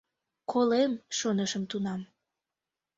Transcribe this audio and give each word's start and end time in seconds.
Колем, 0.51 0.93
шонышым 1.17 1.63
тунам. 1.69 2.01